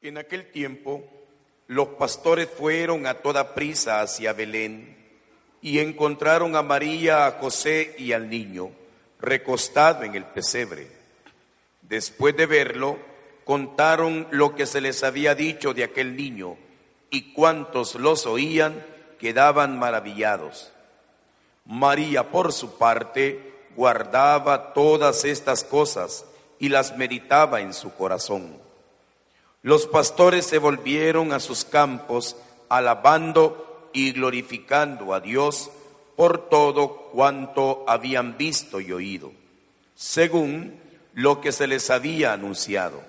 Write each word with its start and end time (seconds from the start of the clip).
En 0.00 0.16
aquel 0.16 0.52
tiempo, 0.52 1.02
los 1.66 1.88
pastores 1.88 2.48
fueron 2.48 3.06
a 3.06 3.14
toda 3.14 3.54
prisa 3.54 4.00
hacia 4.00 4.32
Belén 4.32 4.96
y 5.60 5.80
encontraron 5.80 6.54
a 6.54 6.62
María, 6.62 7.26
a 7.26 7.32
José 7.32 7.96
y 7.98 8.12
al 8.12 8.30
niño 8.30 8.70
recostado 9.20 10.04
en 10.04 10.14
el 10.14 10.24
pesebre. 10.24 10.86
Después 11.82 12.36
de 12.36 12.46
verlo, 12.46 12.96
contaron 13.44 14.28
lo 14.30 14.54
que 14.54 14.66
se 14.66 14.80
les 14.80 15.02
había 15.02 15.34
dicho 15.34 15.74
de 15.74 15.82
aquel 15.82 16.16
niño 16.16 16.56
y 17.10 17.32
cuantos 17.32 17.96
los 17.96 18.24
oían 18.26 18.84
quedaban 19.18 19.80
maravillados. 19.80 20.70
María, 21.64 22.30
por 22.30 22.52
su 22.52 22.78
parte, 22.78 23.66
guardaba 23.74 24.72
todas 24.74 25.24
estas 25.24 25.64
cosas 25.64 26.24
y 26.60 26.68
las 26.68 26.96
meditaba 26.96 27.60
en 27.60 27.74
su 27.74 27.92
corazón. 27.94 28.67
Los 29.62 29.86
pastores 29.86 30.46
se 30.46 30.58
volvieron 30.58 31.32
a 31.32 31.40
sus 31.40 31.64
campos, 31.64 32.36
alabando 32.68 33.90
y 33.92 34.12
glorificando 34.12 35.14
a 35.14 35.20
Dios 35.20 35.70
por 36.16 36.48
todo 36.48 37.10
cuanto 37.12 37.84
habían 37.88 38.36
visto 38.36 38.80
y 38.80 38.92
oído, 38.92 39.32
según 39.94 40.78
lo 41.14 41.40
que 41.40 41.52
se 41.52 41.66
les 41.66 41.90
había 41.90 42.32
anunciado. 42.32 43.02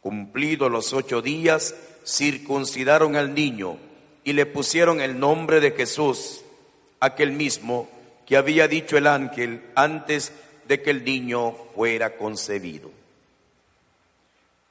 Cumplidos 0.00 0.70
los 0.70 0.92
ocho 0.92 1.22
días, 1.22 1.74
circuncidaron 2.06 3.16
al 3.16 3.34
niño 3.34 3.76
y 4.24 4.32
le 4.34 4.46
pusieron 4.46 5.00
el 5.00 5.18
nombre 5.18 5.60
de 5.60 5.72
Jesús, 5.72 6.42
aquel 7.00 7.32
mismo 7.32 7.88
que 8.26 8.36
había 8.36 8.68
dicho 8.68 8.96
el 8.96 9.06
ángel 9.06 9.64
antes 9.74 10.32
de 10.66 10.82
que 10.82 10.90
el 10.90 11.04
niño 11.04 11.56
fuera 11.74 12.16
concebido. 12.16 12.90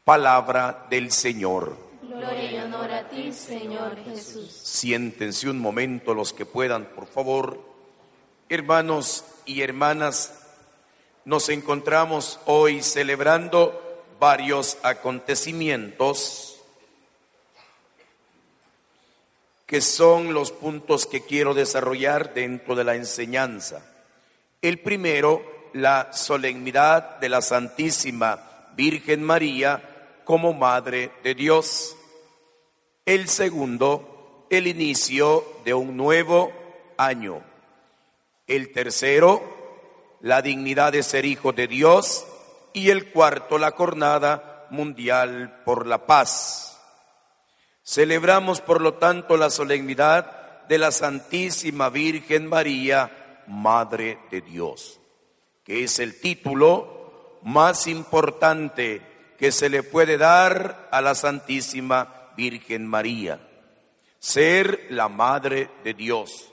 Palabra 0.07 0.87
del 0.89 1.11
Señor. 1.11 1.75
Gloria 2.01 2.49
y 2.49 2.57
honor 2.59 2.89
a 2.93 3.09
ti, 3.09 3.33
Señor 3.33 3.97
Jesús. 4.05 4.49
Siéntense 4.53 5.49
un 5.49 5.59
momento 5.59 6.13
los 6.13 6.31
que 6.31 6.45
puedan, 6.45 6.85
por 6.85 7.07
favor. 7.07 7.59
Hermanos 8.47 9.25
y 9.45 9.63
hermanas, 9.63 10.45
nos 11.25 11.49
encontramos 11.49 12.39
hoy 12.45 12.81
celebrando 12.83 14.05
varios 14.17 14.77
acontecimientos 14.81 16.57
que 19.65 19.81
son 19.81 20.33
los 20.33 20.53
puntos 20.53 21.05
que 21.05 21.25
quiero 21.25 21.53
desarrollar 21.53 22.33
dentro 22.33 22.75
de 22.75 22.85
la 22.85 22.95
enseñanza. 22.95 23.85
El 24.61 24.79
primero, 24.79 25.43
la 25.73 26.13
solemnidad 26.13 27.17
de 27.17 27.27
la 27.27 27.41
Santísima 27.41 28.71
Virgen 28.77 29.21
María 29.21 29.95
como 30.27 30.53
Madre 30.53 31.13
de 31.23 31.33
Dios. 31.35 31.95
El 33.05 33.29
segundo, 33.29 34.45
el 34.49 34.67
inicio 34.67 35.41
de 35.63 35.73
un 35.73 35.95
nuevo 35.95 36.51
año. 36.97 37.41
El 38.45 38.73
tercero, 38.73 39.41
la 40.19 40.41
dignidad 40.41 40.91
de 40.91 41.01
ser 41.01 41.23
hijo 41.23 41.53
de 41.53 41.67
Dios. 41.67 42.27
Y 42.73 42.89
el 42.89 43.09
cuarto, 43.09 43.57
la 43.57 43.71
jornada 43.71 44.67
mundial 44.69 45.61
por 45.63 45.87
la 45.87 46.05
paz. 46.05 46.77
Celebramos, 47.81 48.59
por 48.59 48.81
lo 48.81 48.95
tanto, 48.95 49.37
la 49.37 49.49
solemnidad 49.49 50.65
de 50.67 50.77
la 50.77 50.91
Santísima 50.91 51.89
Virgen 51.89 52.47
María, 52.47 53.45
Madre 53.47 54.19
de 54.29 54.41
Dios, 54.41 54.99
que 55.63 55.85
es 55.85 55.99
el 55.99 56.19
título 56.19 57.39
más 57.43 57.87
importante 57.87 59.16
que 59.37 59.51
se 59.51 59.69
le 59.69 59.83
puede 59.83 60.17
dar 60.17 60.87
a 60.91 61.01
la 61.01 61.15
Santísima 61.15 62.31
Virgen 62.35 62.85
María, 62.85 63.39
ser 64.19 64.87
la 64.89 65.09
Madre 65.09 65.69
de 65.83 65.93
Dios, 65.93 66.51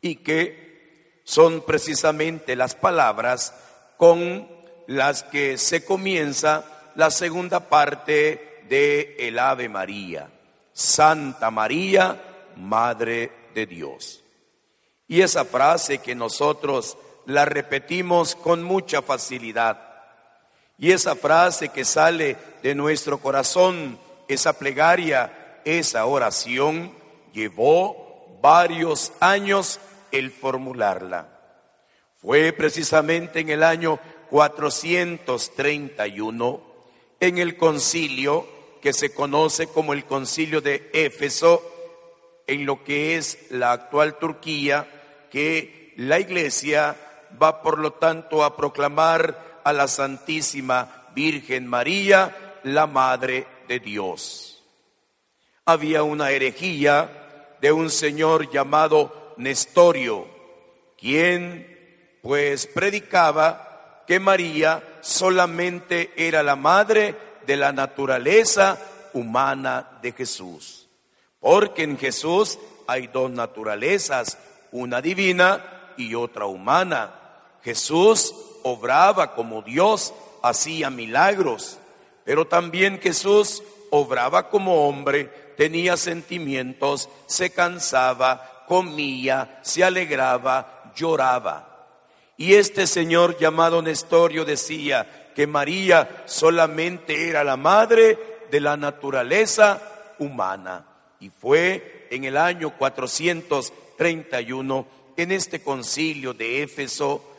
y 0.00 0.16
que 0.16 1.20
son 1.24 1.62
precisamente 1.62 2.56
las 2.56 2.74
palabras 2.74 3.54
con 3.96 4.48
las 4.86 5.22
que 5.22 5.56
se 5.56 5.84
comienza 5.84 6.64
la 6.94 7.10
segunda 7.10 7.68
parte 7.68 8.62
de 8.68 9.16
el 9.18 9.38
Ave 9.38 9.68
María, 9.68 10.30
Santa 10.72 11.50
María, 11.50 12.22
Madre 12.56 13.32
de 13.54 13.66
Dios. 13.66 14.22
Y 15.08 15.22
esa 15.22 15.44
frase 15.44 15.98
que 15.98 16.14
nosotros 16.14 16.96
la 17.26 17.44
repetimos 17.44 18.34
con 18.34 18.62
mucha 18.62 19.02
facilidad, 19.02 19.93
y 20.78 20.92
esa 20.92 21.16
frase 21.16 21.68
que 21.68 21.84
sale 21.84 22.38
de 22.62 22.74
nuestro 22.74 23.18
corazón, 23.18 23.98
esa 24.28 24.58
plegaria, 24.58 25.60
esa 25.64 26.06
oración, 26.06 26.92
llevó 27.32 28.38
varios 28.42 29.12
años 29.20 29.80
el 30.10 30.30
formularla. 30.30 31.28
Fue 32.20 32.52
precisamente 32.52 33.40
en 33.40 33.48
el 33.50 33.62
año 33.62 34.00
431, 34.30 36.62
en 37.20 37.38
el 37.38 37.56
concilio 37.56 38.48
que 38.80 38.92
se 38.92 39.14
conoce 39.14 39.68
como 39.68 39.92
el 39.92 40.04
concilio 40.04 40.60
de 40.60 40.90
Éfeso, 40.92 41.62
en 42.46 42.66
lo 42.66 42.84
que 42.84 43.16
es 43.16 43.50
la 43.50 43.72
actual 43.72 44.18
Turquía, 44.18 45.26
que 45.30 45.94
la 45.96 46.20
iglesia 46.20 46.94
va 47.42 47.62
por 47.62 47.78
lo 47.78 47.94
tanto 47.94 48.44
a 48.44 48.54
proclamar 48.56 49.53
a 49.64 49.72
la 49.72 49.88
Santísima 49.88 51.08
Virgen 51.14 51.66
María, 51.66 52.60
la 52.64 52.86
Madre 52.86 53.46
de 53.66 53.80
Dios. 53.80 54.62
Había 55.64 56.02
una 56.02 56.30
herejía 56.30 57.56
de 57.60 57.72
un 57.72 57.90
señor 57.90 58.50
llamado 58.50 59.34
Nestorio, 59.38 60.28
quien 60.98 62.18
pues 62.22 62.66
predicaba 62.66 64.02
que 64.06 64.20
María 64.20 64.82
solamente 65.00 66.12
era 66.16 66.42
la 66.42 66.56
madre 66.56 67.16
de 67.46 67.56
la 67.56 67.72
naturaleza 67.72 68.78
humana 69.14 69.98
de 70.02 70.12
Jesús. 70.12 70.88
Porque 71.40 71.82
en 71.82 71.98
Jesús 71.98 72.58
hay 72.86 73.06
dos 73.06 73.30
naturalezas, 73.30 74.38
una 74.72 75.00
divina 75.00 75.92
y 75.96 76.14
otra 76.14 76.46
humana. 76.46 77.14
Jesús 77.62 78.34
obraba 78.64 79.34
como 79.34 79.62
Dios, 79.62 80.12
hacía 80.42 80.90
milagros, 80.90 81.78
pero 82.24 82.46
también 82.46 83.00
Jesús 83.00 83.62
obraba 83.90 84.50
como 84.50 84.88
hombre, 84.88 85.26
tenía 85.56 85.96
sentimientos, 85.96 87.08
se 87.26 87.50
cansaba, 87.50 88.64
comía, 88.66 89.60
se 89.62 89.84
alegraba, 89.84 90.90
lloraba. 90.96 91.70
Y 92.36 92.54
este 92.54 92.88
señor 92.88 93.38
llamado 93.38 93.80
Nestorio 93.80 94.44
decía 94.44 95.30
que 95.34 95.46
María 95.46 96.24
solamente 96.26 97.28
era 97.28 97.44
la 97.44 97.56
madre 97.56 98.18
de 98.50 98.60
la 98.60 98.76
naturaleza 98.76 99.80
humana. 100.18 100.84
Y 101.20 101.30
fue 101.30 102.08
en 102.10 102.24
el 102.24 102.36
año 102.36 102.76
431, 102.76 104.86
en 105.16 105.30
este 105.30 105.62
concilio 105.62 106.34
de 106.34 106.64
Éfeso, 106.64 107.33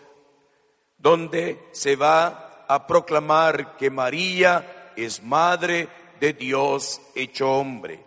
donde 0.98 1.68
se 1.72 1.96
va 1.96 2.66
a 2.68 2.88
proclamar 2.88 3.78
que 3.78 3.90
María 3.90 4.92
es 4.96 5.22
madre 5.24 5.88
de 6.20 6.34
Dios 6.34 7.02
hecho 7.14 7.52
hombre. 7.52 8.04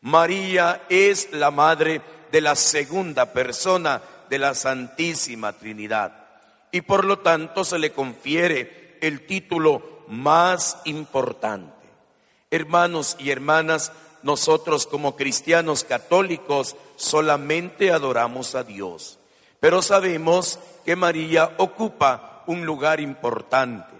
María 0.00 0.82
es 0.88 1.32
la 1.32 1.50
madre 1.50 2.00
de 2.30 2.40
la 2.40 2.54
segunda 2.56 3.32
persona 3.32 4.02
de 4.28 4.38
la 4.38 4.54
Santísima 4.54 5.52
Trinidad 5.52 6.26
y 6.70 6.82
por 6.82 7.04
lo 7.04 7.20
tanto 7.20 7.64
se 7.64 7.78
le 7.78 7.92
confiere 7.92 8.98
el 9.00 9.26
título 9.26 10.04
más 10.08 10.78
importante. 10.84 11.72
Hermanos 12.50 13.16
y 13.18 13.30
hermanas, 13.30 13.92
nosotros 14.22 14.86
como 14.86 15.16
cristianos 15.16 15.84
católicos 15.84 16.76
solamente 16.96 17.90
adoramos 17.92 18.54
a 18.54 18.64
Dios, 18.64 19.18
pero 19.60 19.82
sabemos 19.82 20.58
que 20.84 20.96
María 20.96 21.54
ocupa 21.58 22.44
un 22.46 22.64
lugar 22.64 23.00
importante. 23.00 23.94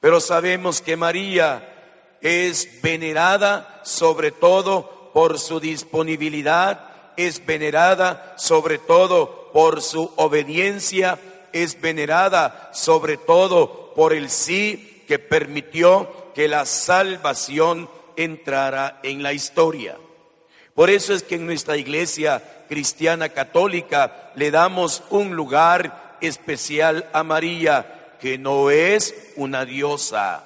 Pero 0.00 0.20
sabemos 0.20 0.80
que 0.80 0.96
María 0.96 2.16
es 2.20 2.80
venerada 2.82 3.80
sobre 3.84 4.30
todo 4.30 5.10
por 5.12 5.38
su 5.38 5.60
disponibilidad, 5.60 7.12
es 7.16 7.44
venerada 7.44 8.34
sobre 8.36 8.78
todo 8.78 9.50
por 9.52 9.82
su 9.82 10.12
obediencia, 10.16 11.18
es 11.52 11.80
venerada 11.80 12.70
sobre 12.72 13.16
todo 13.16 13.92
por 13.94 14.12
el 14.12 14.30
sí 14.30 15.04
que 15.06 15.18
permitió 15.18 16.32
que 16.34 16.48
la 16.48 16.66
salvación 16.66 17.88
entrara 18.16 19.00
en 19.02 19.22
la 19.22 19.32
historia. 19.32 19.96
Por 20.74 20.90
eso 20.90 21.14
es 21.14 21.22
que 21.22 21.36
en 21.36 21.46
nuestra 21.46 21.76
iglesia 21.76 22.42
cristiana 22.68 23.28
católica 23.28 24.30
le 24.34 24.50
damos 24.50 25.02
un 25.10 25.34
lugar 25.34 26.16
especial 26.20 27.08
a 27.12 27.22
María, 27.22 28.16
que 28.20 28.38
no 28.38 28.70
es 28.70 29.14
una 29.36 29.64
diosa, 29.64 30.44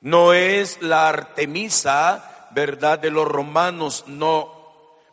no 0.00 0.32
es 0.32 0.80
la 0.82 1.08
Artemisa, 1.08 2.48
verdad, 2.50 2.98
de 2.98 3.10
los 3.10 3.26
romanos, 3.26 4.04
no. 4.06 4.54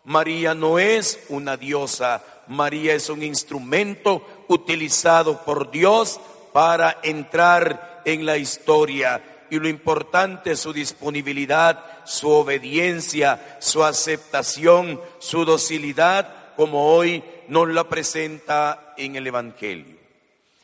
María 0.05 0.53
no 0.53 0.79
es 0.79 1.19
una 1.29 1.55
diosa, 1.55 2.21
María 2.47 2.93
es 2.93 3.09
un 3.09 3.23
instrumento 3.23 4.45
utilizado 4.49 5.43
por 5.43 5.71
Dios 5.71 6.19
para 6.51 6.99
entrar 7.03 8.01
en 8.05 8.25
la 8.25 8.37
historia. 8.37 9.21
Y 9.49 9.59
lo 9.59 9.67
importante 9.67 10.51
es 10.51 10.59
su 10.59 10.73
disponibilidad, 10.73 11.83
su 12.05 12.29
obediencia, 12.29 13.57
su 13.59 13.83
aceptación, 13.83 14.99
su 15.19 15.45
docilidad, 15.45 16.55
como 16.55 16.93
hoy 16.93 17.23
nos 17.47 17.69
la 17.69 17.87
presenta 17.89 18.93
en 18.97 19.15
el 19.15 19.27
Evangelio. 19.27 19.97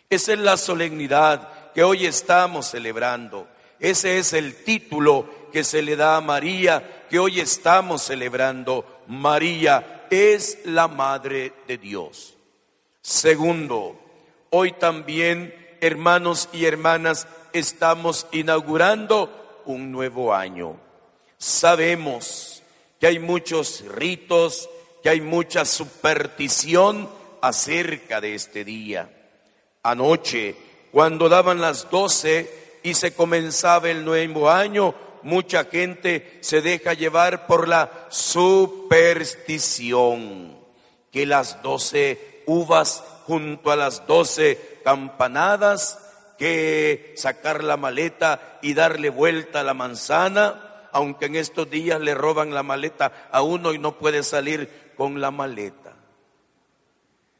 Esa 0.10 0.34
es 0.34 0.40
la 0.40 0.58
solemnidad 0.58 1.72
que 1.74 1.84
hoy 1.84 2.06
estamos 2.06 2.68
celebrando. 2.68 3.48
Ese 3.80 4.18
es 4.18 4.34
el 4.34 4.64
título 4.64 5.30
que 5.52 5.64
se 5.64 5.82
le 5.82 5.96
da 5.96 6.18
a 6.18 6.22
María, 6.22 7.06
que 7.10 7.20
hoy 7.20 7.40
estamos 7.40 8.02
celebrando. 8.04 9.04
María 9.08 10.06
es 10.10 10.60
la 10.66 10.88
Madre 10.88 11.54
de 11.68 11.78
Dios. 11.78 12.36
Segundo, 13.02 14.00
hoy 14.50 14.74
también, 14.74 15.54
hermanos 15.82 16.50
y 16.52 16.66
hermanas, 16.66 17.28
estamos 17.54 18.28
inaugurando 18.32 19.62
un 19.66 19.92
nuevo 19.92 20.34
año. 20.34 20.78
Sabemos 21.38 22.64
que 23.00 23.08
hay 23.08 23.20
muchos 23.20 23.84
ritos, 23.88 24.70
que 25.02 25.10
hay 25.10 25.22
mucha 25.22 25.66
superstición 25.66 27.10
acerca 27.42 28.20
de 28.20 28.36
este 28.36 28.66
día. 28.66 29.10
Anoche, 29.84 30.56
cuando 30.92 31.30
daban 31.30 31.62
las 31.62 31.90
doce 31.90 32.80
y 32.84 32.94
se 32.94 33.14
comenzaba 33.14 33.90
el 33.90 34.04
nuevo 34.04 34.50
año, 34.50 34.94
mucha 35.24 35.64
gente 35.66 36.38
se 36.42 36.62
deja 36.62 36.94
llevar 36.94 37.48
por 37.48 37.68
la 37.68 38.08
superstición, 38.10 40.58
que 41.12 41.26
las 41.26 41.62
doce 41.62 42.44
uvas 42.46 43.04
junto 43.26 43.72
a 43.72 43.76
las 43.76 44.08
doce 44.08 44.80
campanadas, 44.84 46.00
que 46.40 47.14
sacar 47.18 47.64
la 47.64 47.78
maleta 47.78 48.58
y 48.62 48.74
darle 48.74 49.10
vuelta 49.10 49.60
a 49.60 49.64
la 49.64 49.76
manzana, 49.76 50.88
aunque 50.92 51.26
en 51.26 51.36
estos 51.36 51.70
días 51.70 52.00
le 52.00 52.16
roban 52.16 52.54
la 52.54 52.64
maleta 52.64 53.28
a 53.32 53.42
uno 53.42 53.74
y 53.74 53.78
no 53.78 54.00
puede 54.00 54.24
salir 54.24 54.94
con 54.96 55.22
la 55.22 55.30
maleta. 55.30 55.94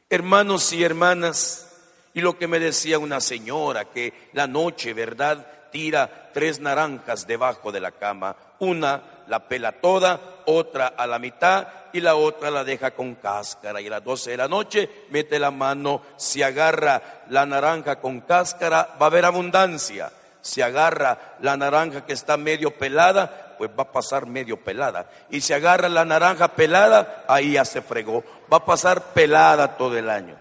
Hermanos 0.08 0.72
y 0.72 0.84
hermanas, 0.84 1.66
y 2.14 2.20
lo 2.20 2.36
que 2.36 2.46
me 2.46 2.60
decía 2.60 2.98
una 2.98 3.20
señora, 3.20 3.86
que 3.86 4.28
la 4.34 4.46
noche, 4.46 4.92
¿verdad? 4.92 5.46
tira 5.70 6.30
tres 6.34 6.60
naranjas 6.60 7.26
debajo 7.26 7.72
de 7.72 7.80
la 7.80 7.92
cama. 7.92 8.36
Una 8.58 9.02
la 9.28 9.48
pela 9.48 9.72
toda, 9.72 10.42
otra 10.46 10.88
a 10.88 11.06
la 11.06 11.18
mitad 11.18 11.66
y 11.92 12.00
la 12.00 12.14
otra 12.14 12.50
la 12.50 12.64
deja 12.64 12.92
con 12.92 13.14
cáscara. 13.16 13.80
Y 13.80 13.86
a 13.86 13.90
las 13.90 14.04
doce 14.04 14.30
de 14.30 14.36
la 14.36 14.48
noche 14.48 14.88
mete 15.10 15.38
la 15.38 15.50
mano, 15.50 16.02
si 16.16 16.42
agarra 16.42 17.22
la 17.28 17.46
naranja 17.46 18.00
con 18.00 18.20
cáscara, 18.20 18.96
va 19.00 19.06
a 19.06 19.08
haber 19.08 19.24
abundancia. 19.24 20.12
Si 20.42 20.62
agarra 20.62 21.36
la 21.40 21.56
naranja 21.56 22.06
que 22.06 22.12
está 22.12 22.36
medio 22.36 22.76
pelada, 22.76 23.56
pues 23.58 23.70
va 23.78 23.82
a 23.82 23.92
pasar 23.92 24.26
medio 24.26 24.56
pelada. 24.56 25.10
Y 25.28 25.42
si 25.42 25.52
agarra 25.52 25.88
la 25.88 26.04
naranja 26.04 26.48
pelada, 26.48 27.24
ahí 27.28 27.52
ya 27.52 27.64
se 27.64 27.82
fregó. 27.82 28.24
Va 28.50 28.58
a 28.58 28.64
pasar 28.64 29.12
pelada 29.12 29.76
todo 29.76 29.98
el 29.98 30.08
año. 30.08 30.36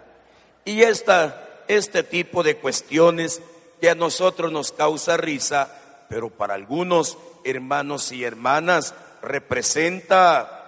Y 0.64 0.84
esta, 0.84 1.44
este 1.68 2.04
tipo 2.04 2.44
de 2.44 2.58
cuestiones 2.58 3.42
que 3.82 3.90
a 3.90 3.96
nosotros 3.96 4.52
nos 4.52 4.72
causa 4.72 5.18
risa, 5.18 5.68
pero 6.08 6.30
para 6.30 6.54
algunos 6.54 7.18
hermanos 7.44 8.12
y 8.12 8.24
hermanas 8.24 8.94
representa, 9.22 10.59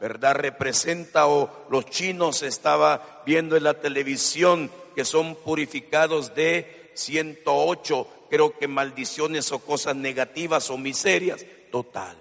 ¿verdad? 0.00 0.34
Representa 0.34 1.26
o 1.26 1.66
los 1.70 1.86
chinos 1.86 2.42
estaba 2.42 3.22
viendo 3.26 3.56
en 3.56 3.64
la 3.64 3.74
televisión 3.74 4.70
que 4.94 5.04
son 5.04 5.36
purificados 5.36 6.34
de 6.34 6.92
108, 6.94 8.08
creo 8.28 8.58
que 8.58 8.66
maldiciones 8.66 9.52
o 9.52 9.60
cosas 9.60 9.94
negativas 9.94 10.70
o 10.70 10.78
miserias, 10.78 11.44
total. 11.70 12.16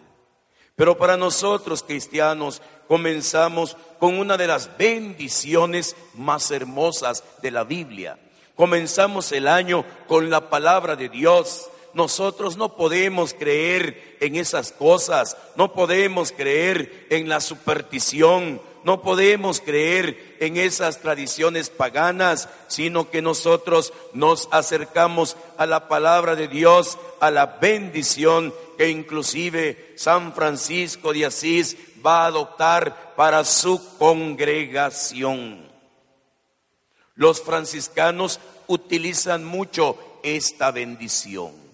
Pero 0.75 0.97
para 0.97 1.17
nosotros 1.17 1.83
cristianos 1.83 2.61
comenzamos 2.87 3.75
con 3.99 4.19
una 4.19 4.37
de 4.37 4.47
las 4.47 4.77
bendiciones 4.77 5.95
más 6.13 6.51
hermosas 6.51 7.23
de 7.41 7.51
la 7.51 7.63
Biblia 7.63 8.17
Comenzamos 8.59 9.31
el 9.31 9.47
año 9.47 9.85
con 10.05 10.29
la 10.29 10.49
palabra 10.49 10.97
de 10.97 11.07
Dios. 11.07 11.69
Nosotros 11.93 12.57
no 12.57 12.75
podemos 12.75 13.33
creer 13.33 14.17
en 14.19 14.35
esas 14.35 14.71
cosas, 14.71 15.37
no 15.55 15.73
podemos 15.73 16.31
creer 16.31 17.07
en 17.09 17.27
la 17.29 17.41
superstición, 17.41 18.61
no 18.83 19.01
podemos 19.01 19.59
creer 19.59 20.37
en 20.39 20.57
esas 20.57 20.99
tradiciones 20.99 21.69
paganas, 21.69 22.47
sino 22.67 23.09
que 23.09 23.21
nosotros 23.21 23.93
nos 24.13 24.47
acercamos 24.51 25.35
a 25.57 25.65
la 25.65 25.87
palabra 25.87 26.35
de 26.35 26.47
Dios, 26.47 26.97
a 27.19 27.31
la 27.31 27.45
bendición 27.45 28.53
que 28.77 28.89
inclusive 28.89 29.93
San 29.97 30.33
Francisco 30.33 31.11
de 31.11 31.25
Asís 31.25 31.75
va 32.05 32.23
a 32.23 32.27
adoptar 32.27 33.15
para 33.15 33.43
su 33.43 33.97
congregación. 33.97 35.67
Los 37.15 37.41
franciscanos 37.41 38.39
utilizan 38.67 39.43
mucho 39.43 39.97
esta 40.23 40.71
bendición. 40.71 41.68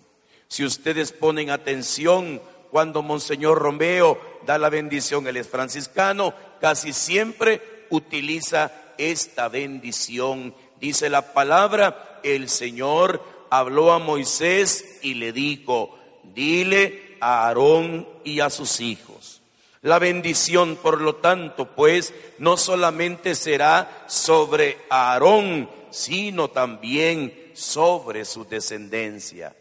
Si 0.47 0.63
ustedes 0.63 1.11
ponen 1.11 1.49
atención, 1.49 2.41
cuando 2.71 3.01
Monseñor 3.01 3.59
Romeo 3.59 4.19
da 4.45 4.57
la 4.57 4.69
bendición, 4.69 5.27
él 5.27 5.37
es 5.37 5.47
franciscano, 5.47 6.33
casi 6.59 6.93
siempre 6.93 7.87
utiliza 7.89 8.71
esta 8.97 9.47
bendición. 9.47 10.53
Dice 10.79 11.09
la 11.09 11.33
palabra, 11.33 12.19
el 12.23 12.49
Señor 12.49 13.21
habló 13.49 13.91
a 13.91 13.99
Moisés 13.99 14.99
y 15.01 15.15
le 15.15 15.31
dijo, 15.31 15.97
dile 16.33 17.17
a 17.19 17.47
Aarón 17.47 18.07
y 18.23 18.39
a 18.39 18.49
sus 18.49 18.81
hijos. 18.81 19.41
La 19.81 19.99
bendición, 19.99 20.77
por 20.77 20.99
lo 20.99 21.15
tanto, 21.15 21.75
pues, 21.75 22.13
no 22.39 22.57
solamente 22.57 23.35
será 23.35 24.05
sobre 24.07 24.79
Aarón, 24.89 25.69
sino 25.91 26.49
también 26.49 27.51
sobre 27.53 28.25
su 28.25 28.45
descendencia. 28.45 29.55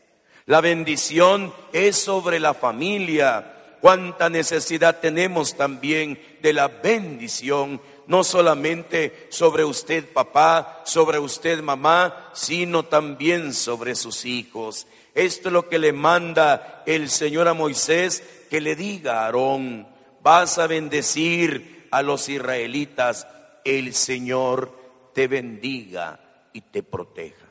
La 0.47 0.61
bendición 0.61 1.55
es 1.73 1.97
sobre 1.97 2.39
la 2.39 2.53
familia. 2.53 3.79
Cuánta 3.81 4.29
necesidad 4.29 5.01
tenemos 5.01 5.57
también 5.57 6.19
de 6.43 6.53
la 6.53 6.69
bendición, 6.69 7.81
no 8.07 8.25
solamente 8.25 9.27
sobre 9.31 9.65
usted 9.65 10.13
papá, 10.13 10.83
sobre 10.85 11.19
usted 11.19 11.63
mamá, 11.63 12.31
sino 12.35 12.85
también 12.85 13.55
sobre 13.55 13.95
sus 13.95 14.25
hijos. 14.25 14.87
Esto 15.15 15.49
es 15.49 15.53
lo 15.53 15.69
que 15.69 15.79
le 15.79 15.93
manda 15.93 16.83
el 16.87 17.09
Señor 17.09 17.49
a 17.49 17.55
Moisés, 17.55 18.23
que 18.51 18.61
le 18.61 18.75
diga 18.75 19.21
a 19.21 19.25
Aarón, 19.27 19.87
vas 20.23 20.59
a 20.59 20.67
bendecir 20.67 21.89
a 21.91 22.03
los 22.03 22.29
israelitas, 22.29 23.27
el 23.65 23.95
Señor 23.95 25.11
te 25.15 25.29
bendiga 25.29 26.49
y 26.53 26.63
te 26.63 26.83
proteja. 26.83 27.47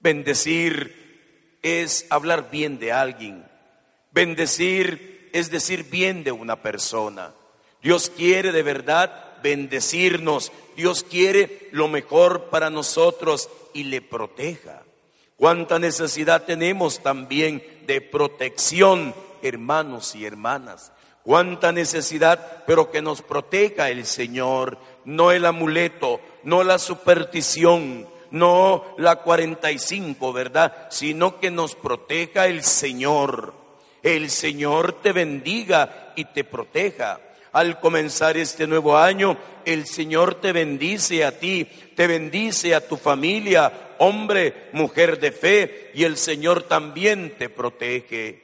Bendecir 0.00 1.03
es 1.64 2.06
hablar 2.10 2.50
bien 2.50 2.78
de 2.78 2.92
alguien. 2.92 3.44
Bendecir 4.12 5.30
es 5.32 5.50
decir 5.50 5.90
bien 5.90 6.22
de 6.22 6.30
una 6.30 6.62
persona. 6.62 7.32
Dios 7.82 8.12
quiere 8.14 8.52
de 8.52 8.62
verdad 8.62 9.40
bendecirnos. 9.42 10.52
Dios 10.76 11.02
quiere 11.02 11.68
lo 11.72 11.88
mejor 11.88 12.50
para 12.50 12.70
nosotros 12.70 13.48
y 13.72 13.84
le 13.84 14.02
proteja. 14.02 14.82
Cuánta 15.36 15.78
necesidad 15.78 16.44
tenemos 16.44 17.02
también 17.02 17.62
de 17.86 18.00
protección, 18.00 19.14
hermanos 19.42 20.14
y 20.14 20.26
hermanas. 20.26 20.92
Cuánta 21.22 21.72
necesidad, 21.72 22.64
pero 22.66 22.90
que 22.90 23.00
nos 23.00 23.22
proteja 23.22 23.88
el 23.88 24.04
Señor, 24.04 24.78
no 25.06 25.32
el 25.32 25.46
amuleto, 25.46 26.20
no 26.42 26.62
la 26.62 26.78
superstición, 26.78 28.06
no 28.34 28.96
la 28.98 29.16
45, 29.16 30.32
¿verdad? 30.32 30.88
Sino 30.90 31.38
que 31.38 31.52
nos 31.52 31.76
proteja 31.76 32.46
el 32.46 32.64
Señor. 32.64 33.54
El 34.02 34.28
Señor 34.28 35.00
te 35.00 35.12
bendiga 35.12 36.12
y 36.16 36.24
te 36.24 36.42
proteja. 36.42 37.20
Al 37.52 37.78
comenzar 37.78 38.36
este 38.36 38.66
nuevo 38.66 38.96
año, 38.96 39.38
el 39.64 39.86
Señor 39.86 40.34
te 40.40 40.52
bendice 40.52 41.24
a 41.24 41.38
ti, 41.38 41.64
te 41.94 42.08
bendice 42.08 42.74
a 42.74 42.86
tu 42.86 42.96
familia, 42.96 43.94
hombre, 43.98 44.68
mujer 44.72 45.20
de 45.20 45.30
fe, 45.30 45.92
y 45.94 46.02
el 46.02 46.16
Señor 46.16 46.64
también 46.64 47.36
te 47.38 47.48
protege. 47.48 48.42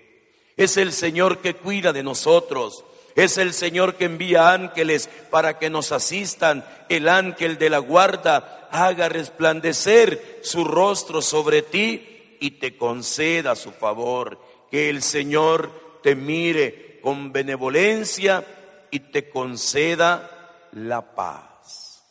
Es 0.57 0.77
el 0.77 0.93
Señor 0.93 1.39
que 1.39 1.55
cuida 1.55 1.93
de 1.93 2.05
nosotros. 2.05 2.85
Es 3.15 3.39
el 3.39 3.53
Señor 3.53 3.97
que 3.97 4.05
envía 4.05 4.53
ángeles 4.53 5.09
para 5.31 5.59
que 5.59 5.71
nos 5.71 5.93
asistan. 5.93 6.65
El 6.89 7.09
ángel 7.09 7.59
de 7.59 7.71
la 7.71 7.79
guarda 7.79 8.69
haga 8.71 9.09
resplandecer 9.09 10.41
su 10.43 10.65
rostro 10.65 11.23
sobre 11.23 11.63
ti 11.63 12.37
y 12.41 12.53
te 12.53 12.77
conceda 12.77 13.57
su 13.57 13.73
favor. 13.73 14.41
Que 14.71 14.89
el 14.89 15.03
Señor 15.03 16.01
te 16.03 16.15
mire 16.15 17.01
con 17.01 17.33
benevolencia 17.33 18.45
y 18.91 19.01
te 19.01 19.31
conceda 19.31 20.69
la 20.73 21.15
paz. 21.15 22.03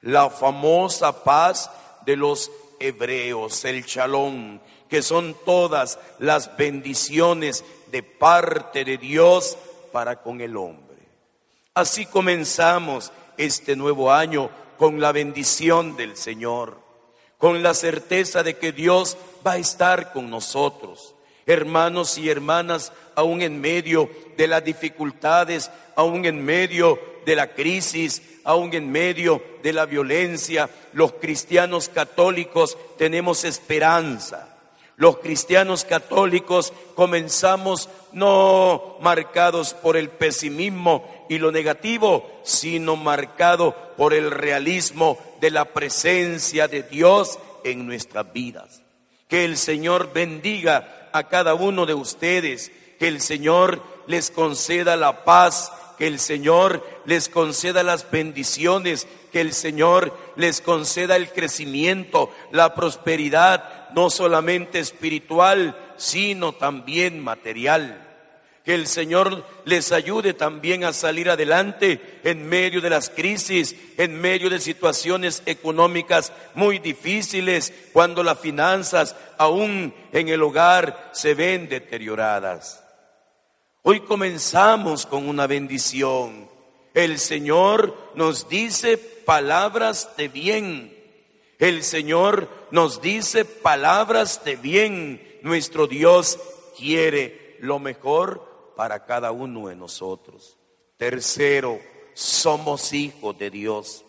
La 0.00 0.30
famosa 0.30 1.24
paz 1.24 1.70
de 2.04 2.16
los 2.16 2.50
hebreos, 2.78 3.64
el 3.64 3.86
chalón, 3.86 4.60
que 4.88 5.02
son 5.02 5.34
todas 5.44 5.98
las 6.18 6.56
bendiciones 6.56 7.64
de 7.90 8.02
parte 8.02 8.84
de 8.84 8.98
Dios 8.98 9.56
para 9.94 10.20
con 10.20 10.40
el 10.40 10.56
hombre. 10.56 10.98
Así 11.72 12.04
comenzamos 12.04 13.12
este 13.36 13.76
nuevo 13.76 14.10
año 14.10 14.50
con 14.76 15.00
la 15.00 15.12
bendición 15.12 15.94
del 15.96 16.16
Señor, 16.16 16.80
con 17.38 17.62
la 17.62 17.74
certeza 17.74 18.42
de 18.42 18.56
que 18.58 18.72
Dios 18.72 19.16
va 19.46 19.52
a 19.52 19.58
estar 19.58 20.12
con 20.12 20.30
nosotros. 20.30 21.14
Hermanos 21.46 22.18
y 22.18 22.28
hermanas, 22.28 22.92
aún 23.14 23.40
en 23.40 23.60
medio 23.60 24.10
de 24.36 24.48
las 24.48 24.64
dificultades, 24.64 25.70
aún 25.94 26.24
en 26.24 26.44
medio 26.44 26.98
de 27.24 27.36
la 27.36 27.54
crisis, 27.54 28.20
aún 28.42 28.74
en 28.74 28.90
medio 28.90 29.40
de 29.62 29.72
la 29.72 29.86
violencia, 29.86 30.68
los 30.92 31.12
cristianos 31.12 31.88
católicos 31.88 32.76
tenemos 32.98 33.44
esperanza 33.44 34.53
los 34.96 35.18
cristianos 35.18 35.84
católicos 35.84 36.72
comenzamos 36.94 37.88
no 38.12 38.96
marcados 39.00 39.74
por 39.74 39.96
el 39.96 40.08
pesimismo 40.08 41.26
y 41.28 41.38
lo 41.38 41.50
negativo, 41.50 42.30
sino 42.44 42.94
marcado 42.96 43.74
por 43.96 44.14
el 44.14 44.30
realismo 44.30 45.18
de 45.40 45.50
la 45.50 45.64
presencia 45.64 46.68
de 46.68 46.84
Dios 46.84 47.38
en 47.64 47.86
nuestras 47.86 48.32
vidas. 48.32 48.82
Que 49.28 49.44
el 49.44 49.56
Señor 49.56 50.12
bendiga 50.12 51.08
a 51.12 51.28
cada 51.28 51.54
uno 51.54 51.86
de 51.86 51.94
ustedes, 51.94 52.70
que 52.98 53.08
el 53.08 53.20
Señor 53.20 53.82
les 54.06 54.30
conceda 54.30 54.96
la 54.96 55.24
paz, 55.24 55.72
que 55.98 56.06
el 56.06 56.18
Señor 56.18 56.84
les 57.04 57.28
conceda 57.28 57.82
las 57.82 58.10
bendiciones, 58.10 59.06
que 59.32 59.40
el 59.40 59.52
Señor 59.52 60.16
les 60.36 60.60
conceda 60.60 61.16
el 61.16 61.30
crecimiento, 61.30 62.30
la 62.52 62.74
prosperidad, 62.74 63.90
no 63.94 64.10
solamente 64.10 64.78
espiritual, 64.78 65.76
sino 65.96 66.52
también 66.52 67.22
material. 67.22 68.00
Que 68.64 68.74
el 68.74 68.86
Señor 68.86 69.44
les 69.66 69.92
ayude 69.92 70.32
también 70.32 70.84
a 70.84 70.94
salir 70.94 71.28
adelante 71.28 72.20
en 72.24 72.48
medio 72.48 72.80
de 72.80 72.88
las 72.88 73.10
crisis, 73.10 73.76
en 73.98 74.18
medio 74.18 74.48
de 74.48 74.58
situaciones 74.58 75.42
económicas 75.44 76.32
muy 76.54 76.78
difíciles, 76.78 77.74
cuando 77.92 78.22
las 78.22 78.38
finanzas 78.38 79.16
aún 79.36 79.94
en 80.12 80.28
el 80.28 80.42
hogar 80.42 81.10
se 81.12 81.34
ven 81.34 81.68
deterioradas. 81.68 82.83
Hoy 83.84 84.00
comenzamos 84.00 85.06
con 85.06 85.28
una 85.28 85.46
bendición. 85.46 86.48
El 86.92 87.18
Señor 87.18 87.96
nos 88.16 88.48
dice 88.48 88.98
palabras 88.98 90.16
de 90.16 90.28
bien 90.28 90.94
el 91.58 91.82
Señor 91.82 92.48
nos 92.72 93.00
dice 93.00 93.44
palabras 93.44 94.44
de 94.44 94.56
bien. 94.56 95.38
Nuestro 95.42 95.86
Dios 95.86 96.38
quiere 96.76 97.56
lo 97.60 97.78
mejor 97.78 98.72
para 98.76 99.04
cada 99.04 99.30
uno 99.32 99.68
de 99.68 99.76
nosotros. 99.76 100.56
Tercero, 100.96 101.80
somos 102.12 102.92
hijos 102.92 103.38
de 103.38 103.50
Dios. 103.50 104.04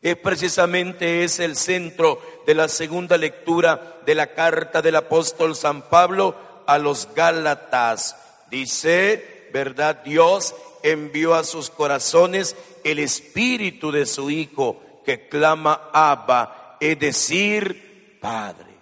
Es 0.00 0.16
precisamente 0.16 1.24
es 1.24 1.40
el 1.40 1.56
centro 1.56 2.20
de 2.46 2.54
la 2.54 2.68
segunda 2.68 3.16
lectura 3.16 4.00
de 4.06 4.14
la 4.14 4.32
carta 4.32 4.80
del 4.80 4.96
apóstol 4.96 5.56
San 5.56 5.82
Pablo 5.90 6.36
a 6.66 6.78
los 6.78 7.08
Gálatas. 7.14 8.16
Dice, 8.50 9.48
¿verdad? 9.52 10.02
Dios 10.04 10.54
envió 10.82 11.34
a 11.34 11.44
sus 11.44 11.70
corazones 11.70 12.56
el 12.84 12.98
espíritu 12.98 13.90
de 13.90 14.06
su 14.06 14.30
Hijo 14.30 14.80
que 15.04 15.28
clama 15.28 15.90
Abba 15.92 16.66
es 16.80 16.98
decir, 16.98 18.18
Padre. 18.20 18.74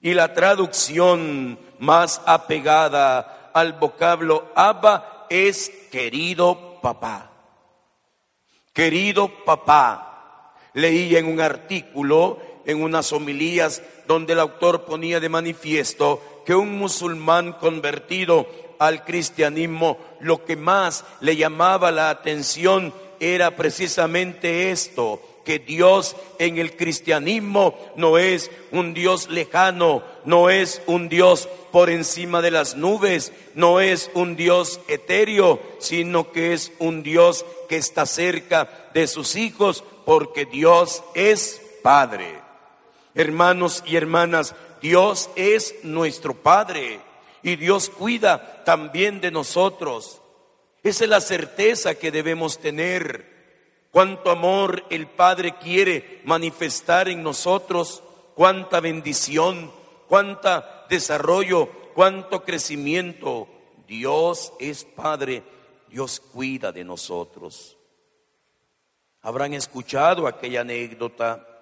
Y 0.00 0.14
la 0.14 0.34
traducción 0.34 1.58
más 1.78 2.20
apegada 2.26 3.50
al 3.54 3.74
vocablo 3.74 4.50
Abba 4.54 5.26
es 5.30 5.70
querido 5.90 6.80
papá. 6.82 7.30
Querido 8.72 9.44
papá. 9.44 10.54
Leí 10.74 11.16
en 11.16 11.26
un 11.26 11.40
artículo, 11.40 12.38
en 12.66 12.82
unas 12.82 13.12
homilías, 13.12 13.82
donde 14.06 14.32
el 14.34 14.40
autor 14.40 14.84
ponía 14.84 15.20
de 15.20 15.28
manifiesto 15.28 16.20
que 16.44 16.54
un 16.54 16.78
musulmán 16.78 17.52
convertido 17.54 18.46
al 18.78 19.04
cristianismo, 19.04 19.98
lo 20.20 20.44
que 20.44 20.56
más 20.56 21.04
le 21.20 21.36
llamaba 21.36 21.90
la 21.90 22.10
atención 22.10 22.92
era 23.20 23.56
precisamente 23.56 24.70
esto, 24.70 25.20
que 25.44 25.58
Dios 25.58 26.16
en 26.38 26.58
el 26.58 26.74
cristianismo 26.76 27.78
no 27.96 28.18
es 28.18 28.50
un 28.72 28.94
Dios 28.94 29.28
lejano, 29.28 30.02
no 30.24 30.50
es 30.50 30.82
un 30.86 31.08
Dios 31.08 31.48
por 31.70 31.90
encima 31.90 32.40
de 32.40 32.50
las 32.50 32.76
nubes, 32.76 33.32
no 33.54 33.80
es 33.80 34.10
un 34.14 34.36
Dios 34.36 34.80
etéreo, 34.88 35.60
sino 35.78 36.32
que 36.32 36.54
es 36.54 36.72
un 36.78 37.02
Dios 37.02 37.44
que 37.68 37.76
está 37.76 38.06
cerca 38.06 38.90
de 38.94 39.06
sus 39.06 39.36
hijos, 39.36 39.84
porque 40.04 40.46
Dios 40.46 41.02
es 41.14 41.60
Padre. 41.82 42.43
Hermanos 43.14 43.82
y 43.86 43.96
hermanas, 43.96 44.54
Dios 44.80 45.30
es 45.36 45.76
nuestro 45.84 46.34
Padre 46.34 47.00
y 47.42 47.56
Dios 47.56 47.90
cuida 47.90 48.64
también 48.64 49.20
de 49.20 49.30
nosotros. 49.30 50.20
Esa 50.82 51.04
es 51.04 51.10
la 51.10 51.20
certeza 51.20 51.94
que 51.94 52.10
debemos 52.10 52.58
tener 52.58 53.32
cuánto 53.90 54.30
amor 54.30 54.84
el 54.90 55.06
Padre 55.06 55.56
quiere 55.58 56.20
manifestar 56.24 57.08
en 57.08 57.22
nosotros, 57.22 58.02
cuánta 58.34 58.80
bendición, 58.80 59.70
cuánta 60.08 60.84
desarrollo, 60.90 61.70
cuánto 61.94 62.44
crecimiento. 62.44 63.46
Dios 63.86 64.52
es 64.58 64.84
Padre, 64.84 65.42
Dios 65.88 66.18
cuida 66.18 66.72
de 66.72 66.82
nosotros. 66.84 67.76
Habrán 69.22 69.54
escuchado 69.54 70.26
aquella 70.26 70.62
anécdota 70.62 71.53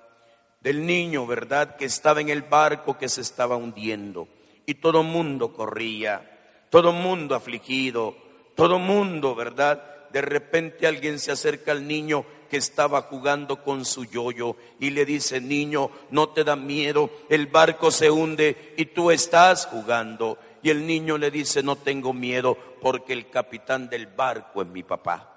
del 0.62 0.86
niño, 0.86 1.26
¿verdad? 1.26 1.76
Que 1.76 1.84
estaba 1.84 2.20
en 2.20 2.28
el 2.28 2.42
barco 2.42 2.96
que 2.96 3.08
se 3.08 3.20
estaba 3.20 3.56
hundiendo 3.56 4.28
y 4.64 4.74
todo 4.74 5.02
mundo 5.02 5.52
corría, 5.52 6.66
todo 6.70 6.92
mundo 6.92 7.34
afligido, 7.34 8.16
todo 8.54 8.78
mundo, 8.78 9.34
¿verdad? 9.34 9.92
de 10.12 10.20
repente 10.20 10.86
alguien 10.86 11.18
se 11.18 11.32
acerca 11.32 11.72
al 11.72 11.86
niño 11.86 12.24
que 12.50 12.58
estaba 12.58 13.02
jugando 13.02 13.64
con 13.64 13.84
su 13.84 14.04
yoyo 14.04 14.56
y 14.78 14.90
le 14.90 15.06
dice, 15.06 15.40
niño, 15.40 15.90
no 16.10 16.28
te 16.28 16.44
da 16.44 16.54
miedo, 16.54 17.10
el 17.30 17.46
barco 17.46 17.90
se 17.90 18.10
hunde 18.10 18.74
y 18.76 18.86
tú 18.86 19.10
estás 19.10 19.66
jugando. 19.66 20.38
Y 20.62 20.70
el 20.70 20.86
niño 20.86 21.18
le 21.18 21.30
dice, 21.30 21.62
no 21.62 21.76
tengo 21.76 22.12
miedo 22.12 22.56
porque 22.80 23.14
el 23.14 23.30
capitán 23.30 23.88
del 23.88 24.06
barco 24.06 24.62
es 24.62 24.68
mi 24.68 24.82
papá. 24.82 25.28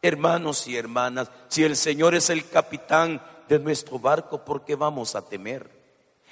Hermanos 0.00 0.66
y 0.68 0.76
hermanas, 0.76 1.30
si 1.48 1.64
el 1.64 1.76
Señor 1.76 2.14
es 2.14 2.30
el 2.30 2.48
capitán 2.48 3.20
de 3.48 3.58
nuestro 3.58 3.98
barco, 3.98 4.44
¿por 4.44 4.64
qué 4.64 4.74
vamos 4.74 5.14
a 5.14 5.22
temer? 5.22 5.70